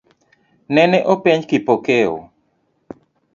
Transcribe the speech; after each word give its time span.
Nene 0.75 0.99
openj 1.13 1.45
Kipokeo. 1.51 2.17